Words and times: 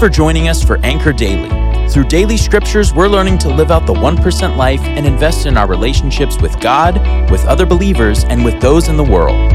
for 0.00 0.08
joining 0.08 0.48
us 0.48 0.64
for 0.64 0.78
Anchor 0.78 1.12
Daily. 1.12 1.50
Through 1.90 2.04
daily 2.04 2.38
scriptures, 2.38 2.94
we're 2.94 3.06
learning 3.06 3.36
to 3.40 3.54
live 3.54 3.70
out 3.70 3.86
the 3.86 3.92
1% 3.92 4.56
life 4.56 4.80
and 4.80 5.06
invest 5.06 5.44
in 5.44 5.58
our 5.58 5.68
relationships 5.68 6.40
with 6.40 6.58
God, 6.58 6.98
with 7.30 7.44
other 7.44 7.66
believers, 7.66 8.24
and 8.24 8.42
with 8.42 8.58
those 8.62 8.88
in 8.88 8.96
the 8.96 9.04
world. 9.04 9.52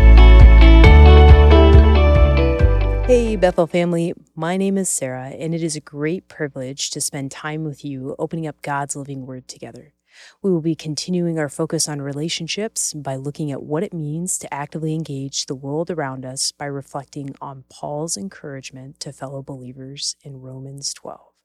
Hey, 3.07 3.35
Bethel 3.35 3.65
family. 3.65 4.13
My 4.35 4.55
name 4.55 4.77
is 4.77 4.87
Sarah, 4.87 5.29
and 5.29 5.55
it 5.55 5.63
is 5.63 5.75
a 5.75 5.81
great 5.81 6.27
privilege 6.27 6.91
to 6.91 7.01
spend 7.01 7.31
time 7.31 7.63
with 7.63 7.83
you 7.83 8.15
opening 8.19 8.45
up 8.45 8.61
God's 8.61 8.95
living 8.95 9.25
word 9.25 9.47
together. 9.47 9.94
We 10.41 10.51
will 10.51 10.61
be 10.61 10.75
continuing 10.75 11.39
our 11.39 11.49
focus 11.49 11.87
on 11.87 12.01
relationships 12.01 12.93
by 12.93 13.15
looking 13.15 13.51
at 13.51 13.63
what 13.63 13.83
it 13.83 13.93
means 13.93 14.37
to 14.39 14.53
actively 14.53 14.93
engage 14.93 15.45
the 15.45 15.55
world 15.55 15.89
around 15.89 16.25
us 16.25 16.51
by 16.51 16.65
reflecting 16.65 17.35
on 17.41 17.63
Paul's 17.69 18.17
encouragement 18.17 18.99
to 19.01 19.13
fellow 19.13 19.41
believers 19.41 20.15
in 20.23 20.41
Romans 20.41 20.93
12. 20.93 21.35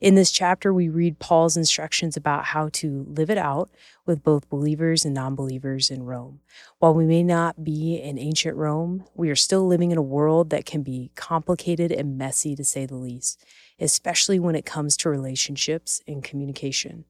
In 0.00 0.14
this 0.14 0.30
chapter, 0.30 0.72
we 0.72 0.88
read 0.88 1.18
Paul's 1.18 1.56
instructions 1.56 2.16
about 2.16 2.44
how 2.44 2.68
to 2.74 3.04
live 3.08 3.30
it 3.30 3.38
out 3.38 3.70
with 4.06 4.22
both 4.22 4.48
believers 4.48 5.04
and 5.04 5.12
non 5.12 5.34
believers 5.34 5.90
in 5.90 6.04
Rome. 6.04 6.40
While 6.78 6.94
we 6.94 7.04
may 7.04 7.24
not 7.24 7.64
be 7.64 7.96
in 7.96 8.16
ancient 8.18 8.56
Rome, 8.56 9.04
we 9.14 9.28
are 9.30 9.36
still 9.36 9.66
living 9.66 9.90
in 9.90 9.98
a 9.98 10.02
world 10.02 10.50
that 10.50 10.66
can 10.66 10.82
be 10.82 11.10
complicated 11.16 11.90
and 11.90 12.16
messy 12.16 12.54
to 12.54 12.64
say 12.64 12.86
the 12.86 12.94
least, 12.94 13.44
especially 13.80 14.38
when 14.38 14.54
it 14.54 14.64
comes 14.64 14.96
to 14.98 15.10
relationships 15.10 16.00
and 16.06 16.22
communication. 16.22 17.04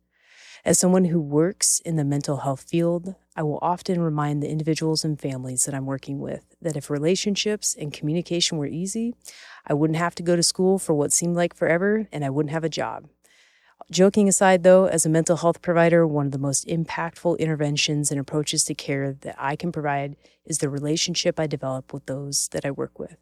As 0.65 0.79
someone 0.79 1.07
who 1.07 1.21
works 1.21 1.81
in 1.85 1.97
the 1.97 2.05
mental 2.05 2.39
health 2.39 2.63
field, 2.63 3.15
I 3.37 3.43
will 3.43 3.59
often 3.63 4.01
remind 4.01 4.43
the 4.43 4.51
individuals 4.51 5.05
and 5.05 5.21
families 5.21 5.65
that 5.65 5.75
I'm 5.75 5.87
working 5.87 6.19
with 6.19 6.45
that 6.61 6.77
if 6.77 6.91
relationships 6.91 7.77
and 7.79 7.93
communication 7.93 8.59
were 8.59 8.67
easy, 8.67 9.15
I 9.67 9.75
wouldn't 9.75 9.99
have 9.99 10.17
to 10.17 10.23
go 10.23 10.35
to 10.35 10.43
school 10.43 10.79
for 10.79 10.95
what 10.95 11.13
seemed 11.13 11.37
like 11.37 11.55
forever 11.55 12.09
and 12.13 12.25
I 12.25 12.31
wouldn't 12.31 12.53
have 12.53 12.65
a 12.65 12.69
job. 12.69 13.09
Joking 13.91 14.29
aside, 14.29 14.65
though, 14.65 14.87
as 14.87 15.07
a 15.07 15.09
mental 15.09 15.37
health 15.37 15.63
provider, 15.63 16.07
one 16.07 16.27
of 16.27 16.33
the 16.33 16.39
most 16.39 16.67
impactful 16.67 17.39
interventions 17.39 18.11
and 18.11 18.21
approaches 18.21 18.65
to 18.65 18.75
care 18.75 19.13
that 19.13 19.37
I 19.39 19.57
can 19.57 19.73
provide 19.73 20.17
is 20.45 20.59
the 20.59 20.69
relationship 20.69 21.39
I 21.39 21.47
develop 21.47 21.95
with 21.95 22.07
those 22.07 22.49
that 22.49 22.67
I 22.67 22.71
work 22.73 22.99
with. 22.99 23.17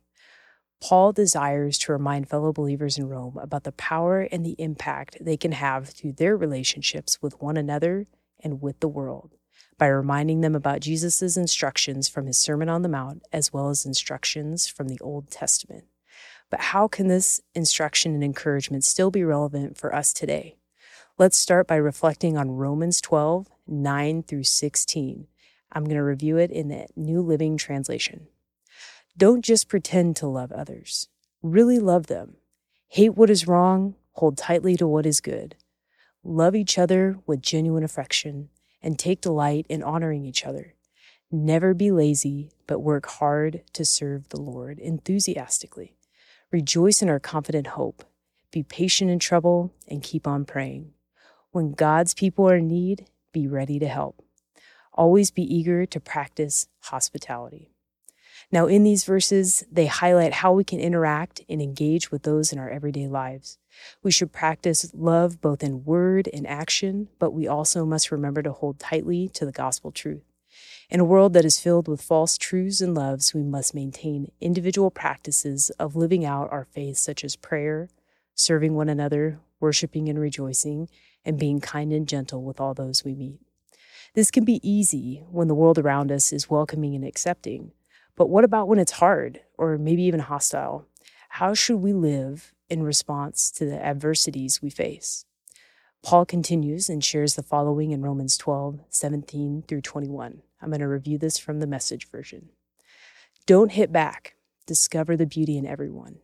Paul 0.82 1.12
desires 1.12 1.78
to 1.78 1.92
remind 1.92 2.28
fellow 2.28 2.52
believers 2.52 2.98
in 2.98 3.08
Rome 3.08 3.38
about 3.38 3.64
the 3.64 3.72
power 3.72 4.20
and 4.20 4.44
the 4.44 4.56
impact 4.58 5.16
they 5.20 5.36
can 5.36 5.52
have 5.52 5.88
through 5.88 6.12
their 6.12 6.36
relationships 6.36 7.20
with 7.22 7.40
one 7.40 7.56
another 7.56 8.06
and 8.40 8.60
with 8.60 8.80
the 8.80 8.88
world 8.88 9.36
by 9.78 9.86
reminding 9.86 10.40
them 10.40 10.54
about 10.54 10.80
Jesus' 10.80 11.36
instructions 11.36 12.08
from 12.08 12.26
his 12.26 12.38
Sermon 12.38 12.68
on 12.68 12.82
the 12.82 12.88
Mount 12.88 13.22
as 13.32 13.52
well 13.52 13.68
as 13.68 13.86
instructions 13.86 14.66
from 14.66 14.88
the 14.88 14.98
Old 15.00 15.30
Testament. 15.30 15.84
But 16.50 16.60
how 16.60 16.88
can 16.88 17.08
this 17.08 17.40
instruction 17.54 18.14
and 18.14 18.22
encouragement 18.22 18.84
still 18.84 19.10
be 19.10 19.24
relevant 19.24 19.76
for 19.76 19.94
us 19.94 20.12
today? 20.12 20.56
Let's 21.18 21.38
start 21.38 21.66
by 21.66 21.76
reflecting 21.76 22.36
on 22.36 22.50
Romans 22.50 23.00
12, 23.00 23.48
9 23.66 24.22
through 24.22 24.44
16. 24.44 25.26
I'm 25.72 25.84
going 25.84 25.96
to 25.96 26.02
review 26.02 26.36
it 26.36 26.50
in 26.50 26.68
the 26.68 26.86
New 26.94 27.20
Living 27.20 27.56
Translation. 27.56 28.28
Don't 29.18 29.42
just 29.42 29.70
pretend 29.70 30.14
to 30.16 30.26
love 30.26 30.52
others. 30.52 31.08
Really 31.40 31.78
love 31.78 32.06
them. 32.06 32.36
Hate 32.88 33.16
what 33.16 33.30
is 33.30 33.46
wrong, 33.46 33.94
hold 34.12 34.36
tightly 34.36 34.76
to 34.76 34.86
what 34.86 35.06
is 35.06 35.22
good. 35.22 35.56
Love 36.22 36.54
each 36.54 36.76
other 36.76 37.18
with 37.26 37.40
genuine 37.40 37.82
affection, 37.82 38.50
and 38.82 38.98
take 38.98 39.22
delight 39.22 39.64
in 39.70 39.82
honoring 39.82 40.26
each 40.26 40.44
other. 40.44 40.74
Never 41.30 41.72
be 41.72 41.90
lazy, 41.90 42.50
but 42.66 42.80
work 42.80 43.06
hard 43.06 43.62
to 43.72 43.86
serve 43.86 44.28
the 44.28 44.40
Lord 44.40 44.78
enthusiastically. 44.78 45.96
Rejoice 46.52 47.00
in 47.00 47.08
our 47.08 47.18
confident 47.18 47.68
hope. 47.68 48.04
Be 48.50 48.62
patient 48.62 49.10
in 49.10 49.18
trouble 49.18 49.72
and 49.88 50.02
keep 50.02 50.26
on 50.26 50.44
praying. 50.44 50.92
When 51.52 51.72
God's 51.72 52.12
people 52.12 52.50
are 52.50 52.56
in 52.56 52.68
need, 52.68 53.06
be 53.32 53.48
ready 53.48 53.78
to 53.78 53.88
help. 53.88 54.22
Always 54.92 55.30
be 55.30 55.42
eager 55.42 55.86
to 55.86 56.00
practice 56.00 56.66
hospitality. 56.80 57.70
Now, 58.52 58.66
in 58.66 58.84
these 58.84 59.04
verses, 59.04 59.64
they 59.70 59.86
highlight 59.86 60.34
how 60.34 60.52
we 60.52 60.64
can 60.64 60.80
interact 60.80 61.40
and 61.48 61.60
engage 61.60 62.10
with 62.10 62.22
those 62.22 62.52
in 62.52 62.58
our 62.58 62.70
everyday 62.70 63.08
lives. 63.08 63.58
We 64.02 64.10
should 64.10 64.32
practice 64.32 64.90
love 64.94 65.40
both 65.40 65.62
in 65.62 65.84
word 65.84 66.28
and 66.32 66.46
action, 66.46 67.08
but 67.18 67.32
we 67.32 67.46
also 67.46 67.84
must 67.84 68.12
remember 68.12 68.42
to 68.42 68.52
hold 68.52 68.78
tightly 68.78 69.28
to 69.34 69.44
the 69.44 69.52
gospel 69.52 69.90
truth. 69.90 70.22
In 70.88 71.00
a 71.00 71.04
world 71.04 71.32
that 71.32 71.44
is 71.44 71.58
filled 71.58 71.88
with 71.88 72.00
false 72.00 72.38
truths 72.38 72.80
and 72.80 72.94
loves, 72.94 73.34
we 73.34 73.42
must 73.42 73.74
maintain 73.74 74.30
individual 74.40 74.90
practices 74.90 75.70
of 75.78 75.96
living 75.96 76.24
out 76.24 76.50
our 76.52 76.64
faith, 76.64 76.96
such 76.96 77.24
as 77.24 77.34
prayer, 77.34 77.88
serving 78.34 78.74
one 78.74 78.88
another, 78.88 79.40
worshiping 79.58 80.08
and 80.08 80.20
rejoicing, 80.20 80.88
and 81.24 81.38
being 81.38 81.60
kind 81.60 81.92
and 81.92 82.06
gentle 82.06 82.44
with 82.44 82.60
all 82.60 82.72
those 82.72 83.04
we 83.04 83.14
meet. 83.14 83.40
This 84.14 84.30
can 84.30 84.44
be 84.44 84.66
easy 84.66 85.24
when 85.30 85.48
the 85.48 85.54
world 85.54 85.78
around 85.78 86.12
us 86.12 86.32
is 86.32 86.48
welcoming 86.48 86.94
and 86.94 87.04
accepting, 87.04 87.72
but 88.16 88.28
what 88.28 88.44
about 88.44 88.68
when 88.68 88.78
it's 88.78 88.92
hard 88.92 89.40
or 89.58 89.78
maybe 89.78 90.02
even 90.02 90.20
hostile? 90.20 90.86
How 91.30 91.54
should 91.54 91.76
we 91.76 91.92
live 91.92 92.54
in 92.68 92.82
response 92.82 93.50
to 93.52 93.66
the 93.66 93.84
adversities 93.84 94.62
we 94.62 94.70
face? 94.70 95.26
Paul 96.02 96.24
continues 96.24 96.88
and 96.88 97.04
shares 97.04 97.34
the 97.34 97.42
following 97.42 97.90
in 97.90 98.02
Romans 98.02 98.38
12, 98.38 98.80
17 98.88 99.64
through 99.66 99.80
21. 99.80 100.42
I'm 100.62 100.70
going 100.70 100.80
to 100.80 100.88
review 100.88 101.18
this 101.18 101.36
from 101.38 101.60
the 101.60 101.66
message 101.66 102.08
version. 102.10 102.50
Don't 103.44 103.72
hit 103.72 103.92
back. 103.92 104.36
Discover 104.66 105.16
the 105.16 105.26
beauty 105.26 105.58
in 105.58 105.66
everyone. 105.66 106.18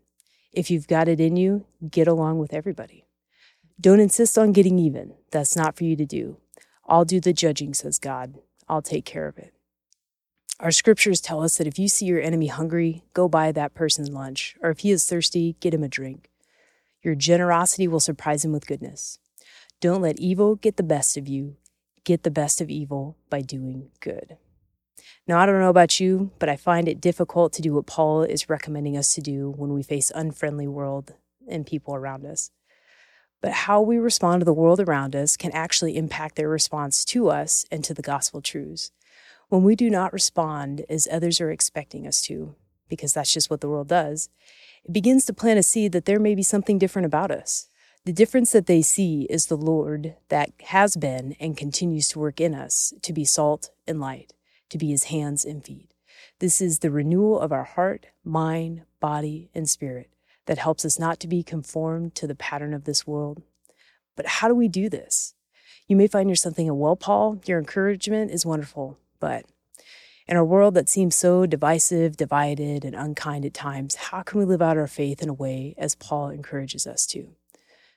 If 0.53 0.71
you've 0.71 0.89
got 0.89 1.09
it 1.09 1.21
in 1.21 1.37
you, 1.37 1.67
get 1.89 2.09
along 2.09 2.39
with 2.39 2.55
everybody. 2.55 3.07
Don't 3.81 4.01
insist 4.01 4.39
on 4.39 4.53
getting 4.53 4.79
even. 4.79 5.15
That's 5.31 5.57
not 5.57 5.77
for 5.77 5.85
you 5.85 5.97
to 5.97 6.07
do. 6.07 6.37
I'll 6.87 7.05
do 7.05 7.21
the 7.21 7.33
judging, 7.33 7.75
says 7.75 7.99
God. 7.99 8.35
I'll 8.69 8.83
take 8.83 9.05
care 9.05 9.27
of 9.27 9.39
it. 9.39 9.53
Our 10.63 10.71
scriptures 10.71 11.21
tell 11.21 11.43
us 11.43 11.59
that 11.59 11.67
if 11.67 11.77
you 11.77 11.89
see 11.89 12.07
your 12.07 12.21
enemy 12.21 12.47
hungry, 12.47 13.03
go 13.15 13.29
buy 13.29 13.51
that 13.51 13.75
person 13.75 14.05
lunch, 14.05 14.57
or 14.63 14.71
if 14.71 14.79
he 14.79 14.93
is 14.93 15.05
thirsty, 15.05 15.57
get 15.59 15.75
him 15.75 15.83
a 15.83 15.89
drink. 15.89 16.31
Your 17.03 17.17
generosity 17.17 17.89
will 17.89 17.99
surprise 17.99 18.45
him 18.45 18.53
with 18.53 18.69
goodness. 18.69 19.19
Don't 19.81 20.03
let 20.03 20.21
evil 20.21 20.55
get 20.55 20.77
the 20.77 20.85
best 20.85 21.17
of 21.17 21.27
you. 21.27 21.57
Get 22.05 22.23
the 22.23 22.31
best 22.31 22.61
of 22.61 22.71
evil 22.71 23.17
by 23.29 23.41
doing 23.41 23.91
good. 23.99 24.37
Now, 25.27 25.41
I 25.41 25.47
don't 25.47 25.59
know 25.59 25.69
about 25.69 25.99
you, 25.99 26.31
but 26.39 26.49
I 26.49 26.55
find 26.55 26.87
it 26.87 27.01
difficult 27.01 27.53
to 27.55 27.63
do 27.63 27.75
what 27.75 27.87
Paul 27.87 28.23
is 28.23 28.49
recommending 28.49 28.97
us 28.97 29.13
to 29.15 29.21
do 29.21 29.51
when 29.51 29.73
we 29.73 29.83
face 29.83 30.13
unfriendly 30.15 30.69
world 30.69 31.15
and 31.49 31.67
people 31.67 31.97
around 31.97 32.25
us. 32.25 32.53
But 33.41 33.51
how 33.51 33.81
we 33.81 33.99
respond 33.99 34.43
to 34.43 34.45
the 34.45 34.53
world 34.53 34.79
around 34.79 35.17
us 35.17 35.37
can 35.37 35.51
actually 35.51 35.97
impact 35.97 36.37
their 36.37 36.49
response 36.49 37.05
to 37.07 37.31
us 37.31 37.67
and 37.73 37.83
to 37.83 37.95
the 37.95 38.03
gospel 38.03 38.41
truths 38.41 38.93
when 39.53 39.65
we 39.65 39.77
do 39.77 39.91
not 39.91 40.15
respond 40.15 40.83
as 40.89 41.07
others 41.13 41.39
are 41.39 41.51
expecting 41.51 42.07
us 42.07 42.23
to, 42.23 42.55
because 42.89 43.13
that's 43.13 43.35
just 43.35 43.51
what 43.51 43.61
the 43.61 43.69
world 43.69 43.87
does, 43.87 44.31
it 44.83 44.95
begins 44.95 45.27
to 45.27 45.35
plant 45.35 45.59
a 45.59 45.63
seed 45.63 45.93
that 45.93 46.07
there 46.07 46.19
may 46.19 46.35
be 46.35 46.43
something 46.43 46.79
different 46.79 47.05
about 47.05 47.31
us. 47.31 47.67
The 48.07 48.15
difference 48.15 48.51
that 48.53 48.65
they 48.65 48.81
see 48.81 49.27
is 49.29 49.45
the 49.45 49.59
Lord 49.59 50.17
that 50.31 50.53
has 50.69 50.97
been 50.97 51.37
and 51.39 51.55
continues 51.55 52.09
to 52.09 52.19
work 52.19 52.41
in 52.41 52.55
us 52.55 52.95
to 53.03 53.13
be 53.13 53.27
salt 53.27 53.69
and 53.87 54.01
light, 54.01 54.33
to 54.71 54.79
be 54.79 54.89
his 54.89 55.05
hands 55.05 55.45
and 55.45 55.63
feet. 55.63 55.93
This 56.39 56.63
is 56.63 56.79
the 56.79 56.91
renewal 56.91 57.39
of 57.39 57.53
our 57.53 57.65
heart, 57.65 58.07
mind, 58.25 58.85
body, 59.01 59.51
and 59.55 59.69
spirit 59.69 60.09
that 60.47 60.57
helps 60.57 60.83
us 60.87 60.99
not 60.99 61.21
to 61.21 61.29
be 61.29 61.43
conformed 61.43 62.15
to 62.15 62.27
the 62.27 62.35
pattern 62.35 62.73
of 62.73 62.85
this 62.85 63.07
world. 63.07 63.43
But 64.17 64.25
how 64.25 64.49
do 64.49 64.55
we 64.55 64.69
do 64.69 64.89
this? 64.89 65.35
You 65.89 65.97
may 65.97 66.07
find 66.07 66.31
yourself 66.31 66.55
thinking, 66.55 66.79
well, 66.79 66.97
Paul, 66.97 67.43
your 67.45 67.59
encouragement 67.59 68.31
is 68.31 68.47
wonderful, 68.47 68.99
but 69.23 69.45
in 70.27 70.37
a 70.37 70.45
world 70.45 70.75
that 70.75 70.89
seems 70.89 71.15
so 71.15 71.47
divisive, 71.47 72.17
divided, 72.17 72.85
and 72.85 72.97
unkind 72.97 73.45
at 73.45 73.55
times, 73.55 73.95
how 73.95 74.23
can 74.23 74.41
we 74.41 74.45
live 74.45 74.61
out 74.61 74.77
our 74.77 74.89
faith 74.89 75.23
in 75.23 75.29
a 75.29 75.35
way 75.35 75.77
as 75.79 75.95
Paul 75.95 76.31
encourages 76.31 76.89
us 76.89 77.07
to? 77.07 77.37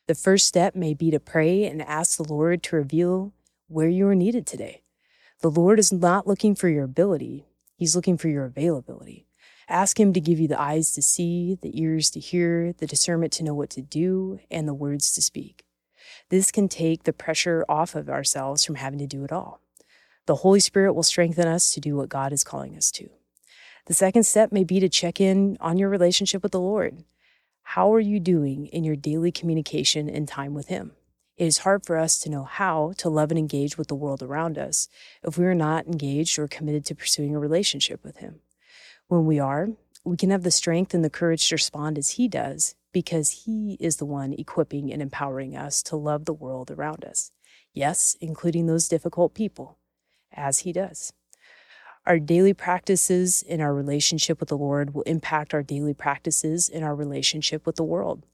The 0.06 0.14
first 0.14 0.46
step 0.46 0.76
may 0.76 0.94
be 0.94 1.10
to 1.10 1.20
pray 1.20 1.66
and 1.66 1.82
ask 1.82 2.16
the 2.16 2.32
Lord 2.32 2.62
to 2.64 2.76
reveal 2.76 3.34
where 3.68 3.90
you 3.90 4.08
are 4.08 4.14
needed 4.14 4.46
today. 4.46 4.84
The 5.42 5.50
Lord 5.50 5.80
is 5.80 5.92
not 5.92 6.28
looking 6.28 6.54
for 6.54 6.70
your 6.70 6.84
ability, 6.84 7.48
He's 7.76 7.96
looking 7.96 8.18
for 8.18 8.30
your 8.30 8.46
availability. 8.46 9.26
Ask 9.68 10.00
Him 10.00 10.14
to 10.14 10.22
give 10.22 10.40
you 10.40 10.48
the 10.48 10.62
eyes 10.62 10.94
to 10.94 11.02
see, 11.02 11.58
the 11.60 11.82
ears 11.82 12.12
to 12.12 12.20
hear, 12.20 12.72
the 12.74 12.86
discernment 12.86 13.34
to 13.34 13.44
know 13.44 13.56
what 13.56 13.72
to 13.72 13.82
do, 13.82 14.40
and 14.52 14.68
the 14.68 14.76
words 14.76 15.12
to 15.14 15.24
speak. 15.24 15.66
This 16.30 16.52
can 16.52 16.70
take 16.70 17.04
the 17.04 17.14
pressure 17.14 17.66
off 17.68 17.96
of 17.96 18.12
ourselves 18.12 18.64
from 18.64 18.76
having 18.76 19.00
to 19.00 19.08
do 19.08 19.24
it 19.24 19.32
all. 19.32 19.65
The 20.28 20.36
Holy 20.36 20.60
Spirit 20.60 20.94
will 20.94 21.04
strengthen 21.04 21.48
us 21.48 21.72
to 21.74 21.80
do 21.80 21.96
what 21.96 22.10
God 22.10 22.34
is 22.34 22.44
calling 22.44 22.76
us 22.76 22.90
to. 22.92 23.10
The 23.86 23.94
second 23.94 24.24
step 24.24 24.52
may 24.52 24.64
be 24.64 24.80
to 24.80 24.90
check 24.90 25.22
in 25.22 25.56
on 25.62 25.78
your 25.78 25.90
relationship 25.90 26.42
with 26.42 26.52
the 26.52 26.60
Lord. 26.60 27.04
How 27.62 27.94
are 27.94 28.00
you 28.00 28.20
doing 28.20 28.66
in 28.68 28.84
your 28.84 28.96
daily 28.96 29.32
communication 29.32 30.10
and 30.10 30.28
time 30.28 30.56
with 30.56 30.68
Him? 30.68 30.94
It 31.38 31.46
is 31.46 31.60
hard 31.60 31.86
for 31.86 31.98
us 31.98 32.18
to 32.20 32.30
know 32.30 32.44
how 32.44 32.94
to 32.98 33.10
love 33.10 33.30
and 33.30 33.38
engage 33.38 33.78
with 33.78 33.88
the 33.88 33.96
world 33.96 34.24
around 34.24 34.58
us 34.58 34.88
if 35.22 35.38
we 35.38 35.46
are 35.46 35.54
not 35.54 35.86
engaged 35.86 36.40
or 36.40 36.48
committed 36.48 36.86
to 36.86 36.96
pursuing 36.96 37.36
a 37.36 37.40
relationship 37.40 38.04
with 38.04 38.18
Him. 38.18 38.40
When 39.08 39.28
we 39.28 39.38
are, 39.38 39.70
we 40.04 40.18
can 40.18 40.32
have 40.32 40.44
the 40.44 40.50
strength 40.50 40.96
and 40.96 41.04
the 41.04 41.10
courage 41.10 41.48
to 41.50 41.56
respond 41.56 42.00
as 42.00 42.12
He 42.12 42.28
does 42.28 42.74
because 42.92 43.46
He 43.46 43.78
is 43.80 43.98
the 43.98 44.06
one 44.06 44.34
equipping 44.34 44.92
and 44.92 45.04
empowering 45.04 45.56
us 45.56 45.84
to 45.84 45.96
love 45.96 46.26
the 46.26 46.34
world 46.34 46.72
around 46.72 47.06
us. 47.06 47.32
Yes, 47.74 48.16
including 48.20 48.66
those 48.66 48.88
difficult 48.88 49.36
people, 49.36 49.78
as 50.36 50.60
He 50.60 50.74
does. 50.74 51.14
Our 52.06 52.20
daily 52.20 52.54
practices 52.54 53.42
in 53.42 53.62
our 53.62 53.74
relationship 53.74 54.40
with 54.40 54.50
the 54.50 54.58
Lord 54.58 54.94
will 54.94 55.02
impact 55.04 55.54
our 55.54 55.64
daily 55.64 55.94
practices 55.94 56.70
in 56.70 56.84
our 56.84 56.96
relationship 56.96 57.66
with 57.66 57.78
the 57.78 57.84
world. 57.84 58.26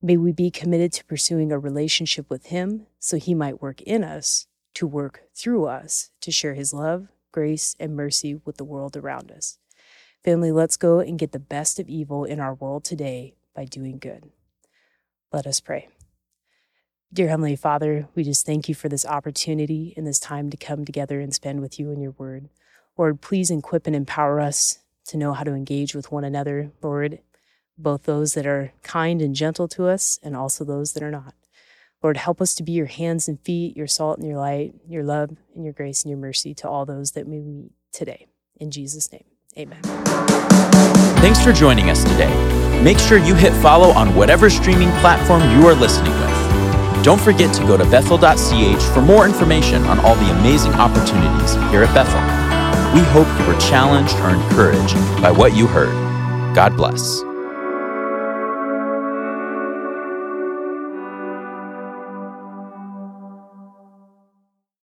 May 0.00 0.16
we 0.16 0.32
be 0.32 0.50
committed 0.50 0.92
to 0.94 1.04
pursuing 1.04 1.52
a 1.52 1.58
relationship 1.58 2.30
with 2.30 2.46
Him 2.46 2.86
so 2.98 3.18
He 3.18 3.34
might 3.34 3.60
work 3.60 3.82
in 3.82 4.02
us 4.02 4.46
to 4.74 4.86
work 4.86 5.24
through 5.34 5.66
us 5.66 6.10
to 6.20 6.30
share 6.30 6.54
His 6.54 6.72
love, 6.72 7.08
grace, 7.30 7.76
and 7.78 7.94
mercy 7.94 8.40
with 8.44 8.56
the 8.56 8.64
world 8.64 8.96
around 8.96 9.30
us. 9.30 9.58
Family, 10.24 10.50
let's 10.50 10.78
go 10.78 11.00
and 11.00 11.18
get 11.18 11.32
the 11.32 11.38
best 11.38 11.78
of 11.78 11.88
evil 11.88 12.24
in 12.24 12.40
our 12.40 12.54
world 12.54 12.84
today 12.84 13.34
by 13.54 13.66
doing 13.66 13.98
good. 13.98 14.30
Let 15.30 15.46
us 15.46 15.60
pray. 15.60 15.88
Dear 17.14 17.28
Heavenly 17.28 17.54
Father, 17.54 18.08
we 18.16 18.24
just 18.24 18.44
thank 18.44 18.68
you 18.68 18.74
for 18.74 18.88
this 18.88 19.06
opportunity 19.06 19.94
and 19.96 20.04
this 20.04 20.18
time 20.18 20.50
to 20.50 20.56
come 20.56 20.84
together 20.84 21.20
and 21.20 21.32
spend 21.32 21.60
with 21.60 21.78
you 21.78 21.92
in 21.92 22.00
your 22.00 22.10
word. 22.10 22.48
Lord, 22.98 23.20
please 23.20 23.52
equip 23.52 23.86
and 23.86 23.94
empower 23.94 24.40
us 24.40 24.80
to 25.06 25.16
know 25.16 25.32
how 25.32 25.44
to 25.44 25.52
engage 25.52 25.94
with 25.94 26.10
one 26.10 26.24
another, 26.24 26.72
Lord, 26.82 27.20
both 27.78 28.02
those 28.02 28.34
that 28.34 28.46
are 28.46 28.72
kind 28.82 29.22
and 29.22 29.32
gentle 29.32 29.68
to 29.68 29.86
us 29.86 30.18
and 30.24 30.34
also 30.34 30.64
those 30.64 30.94
that 30.94 31.04
are 31.04 31.10
not. 31.12 31.34
Lord, 32.02 32.16
help 32.16 32.40
us 32.40 32.52
to 32.56 32.64
be 32.64 32.72
your 32.72 32.86
hands 32.86 33.28
and 33.28 33.38
feet, 33.42 33.76
your 33.76 33.86
salt 33.86 34.18
and 34.18 34.26
your 34.26 34.38
light, 34.38 34.74
your 34.84 35.04
love 35.04 35.36
and 35.54 35.62
your 35.62 35.72
grace 35.72 36.02
and 36.02 36.10
your 36.10 36.18
mercy 36.18 36.52
to 36.54 36.68
all 36.68 36.84
those 36.84 37.12
that 37.12 37.28
we 37.28 37.38
meet 37.38 37.70
today. 37.92 38.26
In 38.56 38.72
Jesus' 38.72 39.12
name, 39.12 39.24
amen. 39.56 39.82
Thanks 41.20 41.40
for 41.40 41.52
joining 41.52 41.90
us 41.90 42.02
today. 42.02 42.82
Make 42.82 42.98
sure 42.98 43.18
you 43.18 43.36
hit 43.36 43.52
follow 43.62 43.90
on 43.90 44.16
whatever 44.16 44.50
streaming 44.50 44.90
platform 44.98 45.42
you 45.56 45.64
are 45.68 45.74
listening 45.74 46.10
with. 46.10 46.43
Don't 47.04 47.20
forget 47.20 47.54
to 47.56 47.66
go 47.66 47.76
to 47.76 47.84
bethel.ch 47.84 48.82
for 48.94 49.02
more 49.02 49.26
information 49.26 49.82
on 49.82 49.98
all 50.00 50.14
the 50.14 50.30
amazing 50.40 50.72
opportunities 50.72 51.54
here 51.70 51.84
at 51.84 51.94
Bethel. 51.94 52.18
We 52.94 53.04
hope 53.12 53.28
you 53.38 53.46
were 53.46 53.60
challenged 53.60 54.14
or 54.20 54.30
encouraged 54.30 54.94
by 55.20 55.30
what 55.30 55.54
you 55.54 55.66
heard. 55.66 55.92
God 56.54 56.78
bless. 56.78 57.22